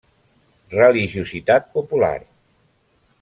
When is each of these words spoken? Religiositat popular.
Religiositat 0.75 1.69
popular. 1.75 2.15